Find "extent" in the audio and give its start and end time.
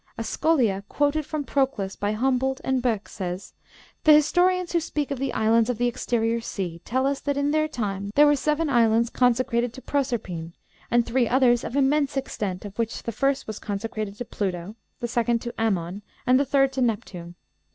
12.17-12.65